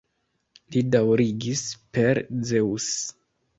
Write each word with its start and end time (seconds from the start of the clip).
Li 0.75 0.81
daŭrigis: 0.95 1.63
Per 1.99 2.23
Zeŭs! 2.53 2.91